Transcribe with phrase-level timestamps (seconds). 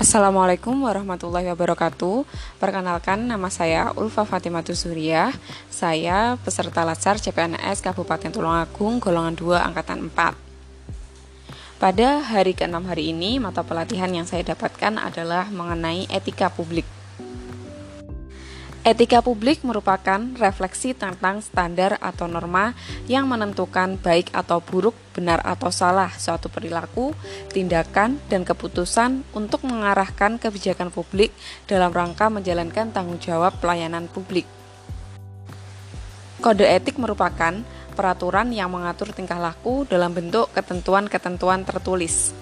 [0.00, 2.24] Assalamualaikum warahmatullahi wabarakatuh.
[2.56, 5.28] Perkenalkan nama saya Ulfa Fatimatu Surya.
[5.68, 11.76] Saya peserta Latsar CPNS Kabupaten Tulungagung golongan 2 angkatan 4.
[11.76, 16.88] Pada hari ke-6 hari ini, mata pelatihan yang saya dapatkan adalah mengenai etika publik.
[18.80, 22.72] Etika publik merupakan refleksi tentang standar atau norma
[23.12, 27.12] yang menentukan baik atau buruk, benar atau salah suatu perilaku,
[27.52, 31.28] tindakan, dan keputusan untuk mengarahkan kebijakan publik
[31.68, 34.48] dalam rangka menjalankan tanggung jawab pelayanan publik.
[36.40, 37.60] Kode etik merupakan
[37.92, 42.32] peraturan yang mengatur tingkah laku dalam bentuk ketentuan-ketentuan tertulis.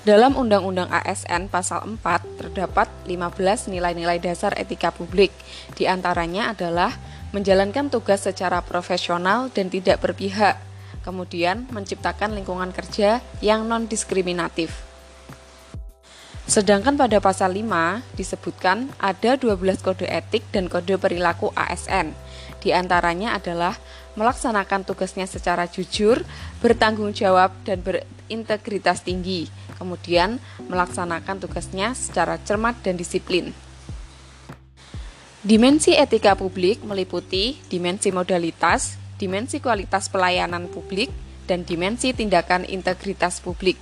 [0.00, 5.28] Dalam Undang-Undang ASN Pasal 4 terdapat 15 nilai-nilai dasar etika publik.
[5.76, 6.96] Di antaranya adalah
[7.36, 10.56] menjalankan tugas secara profesional dan tidak berpihak,
[11.04, 14.89] kemudian menciptakan lingkungan kerja yang non-diskriminatif.
[16.50, 22.10] Sedangkan pada pasal 5 disebutkan ada 12 kode etik dan kode perilaku ASN.
[22.58, 23.78] Di antaranya adalah
[24.18, 26.26] melaksanakan tugasnya secara jujur,
[26.58, 29.46] bertanggung jawab, dan berintegritas tinggi
[29.80, 30.36] kemudian
[30.68, 33.56] melaksanakan tugasnya secara cermat dan disiplin.
[35.40, 41.08] Dimensi etika publik meliputi dimensi modalitas, dimensi kualitas pelayanan publik,
[41.48, 43.80] dan dimensi tindakan integritas publik.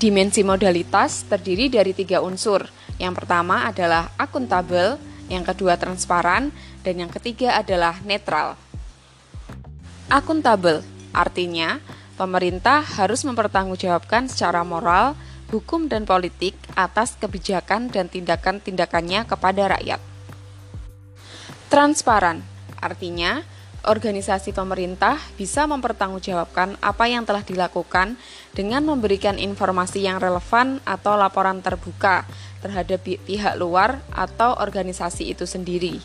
[0.00, 2.64] Dimensi modalitas terdiri dari tiga unsur.
[2.96, 4.96] Yang pertama adalah akuntabel,
[5.28, 6.48] yang kedua transparan,
[6.80, 8.56] dan yang ketiga adalah netral.
[10.08, 10.80] Akuntabel
[11.12, 11.76] artinya
[12.20, 15.16] Pemerintah harus mempertanggungjawabkan secara moral,
[15.48, 19.96] hukum, dan politik atas kebijakan dan tindakan-tindakannya kepada rakyat.
[21.72, 22.44] Transparan
[22.76, 23.40] artinya
[23.84, 28.20] organisasi pemerintah bisa mempertanggungjawabkan apa yang telah dilakukan
[28.52, 32.28] dengan memberikan informasi yang relevan atau laporan terbuka
[32.60, 36.00] terhadap pihak luar atau organisasi itu sendiri.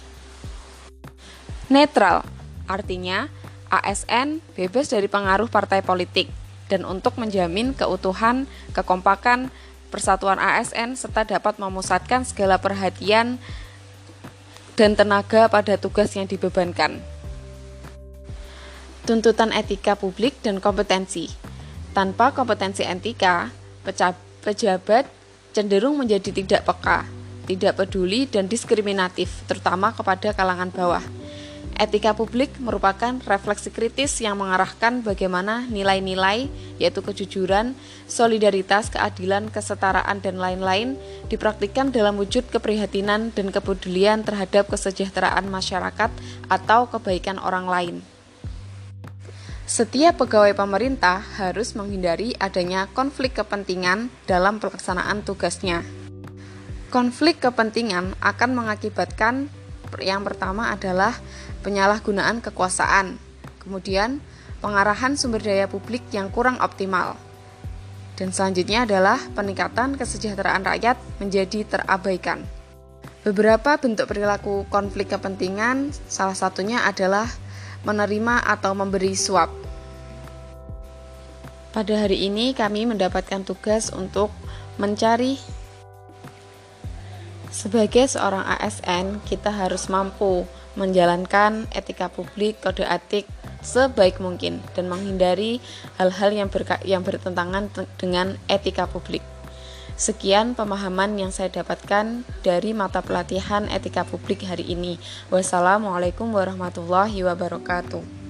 [1.67, 2.23] Netral
[2.69, 3.27] artinya
[3.67, 6.31] ASN bebas dari pengaruh partai politik
[6.71, 9.53] dan untuk menjamin keutuhan, kekompakan,
[9.93, 13.37] persatuan ASN serta dapat memusatkan segala perhatian
[14.75, 17.14] dan tenaga pada tugas yang dibebankan.
[19.05, 21.29] Tuntutan etika publik dan kompetensi.
[21.93, 23.53] Tanpa kompetensi etika,
[24.41, 25.05] pejabat
[25.53, 27.05] cenderung menjadi tidak peka,
[27.45, 31.05] tidak peduli dan diskriminatif, terutama kepada kalangan bawah.
[31.77, 36.49] Etika publik merupakan refleksi kritis yang mengarahkan bagaimana nilai-nilai,
[36.81, 37.77] yaitu kejujuran,
[38.09, 40.97] solidaritas, keadilan, kesetaraan, dan lain-lain,
[41.29, 46.09] dipraktikkan dalam wujud keprihatinan dan kepedulian terhadap kesejahteraan masyarakat
[46.49, 48.14] atau kebaikan orang lain.
[49.65, 55.81] Setiap pegawai pemerintah harus menghindari adanya konflik kepentingan dalam pelaksanaan tugasnya.
[56.93, 59.49] Konflik kepentingan akan mengakibatkan
[59.97, 61.17] yang pertama adalah
[61.65, 63.17] penyalahgunaan kekuasaan,
[63.57, 64.21] kemudian
[64.61, 67.17] pengarahan sumber daya publik yang kurang optimal.
[68.13, 72.45] Dan selanjutnya adalah peningkatan kesejahteraan rakyat menjadi terabaikan.
[73.25, 77.25] Beberapa bentuk perilaku konflik kepentingan, salah satunya adalah
[77.85, 79.53] menerima atau memberi suap.
[81.71, 84.31] Pada hari ini kami mendapatkan tugas untuk
[84.81, 85.37] mencari
[87.55, 90.43] sebagai seorang ASN, kita harus mampu
[90.75, 93.23] menjalankan etika publik, kode etik
[93.63, 95.63] sebaik mungkin dan menghindari
[95.95, 96.49] hal-hal yang,
[96.83, 99.23] yang bertentangan dengan etika publik.
[99.95, 104.99] Sekian pemahaman yang saya dapatkan dari mata pelatihan etika publik hari ini.
[105.31, 108.24] Wassalamualaikum warahmatullahi wabarakatuh.